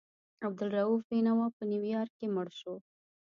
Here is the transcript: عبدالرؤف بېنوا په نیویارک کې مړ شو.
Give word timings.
عبدالرؤف 0.45 1.01
بېنوا 1.09 1.47
په 1.55 1.63
نیویارک 1.71 2.13
کې 2.19 2.27
مړ 2.35 2.47
شو. 2.59 2.75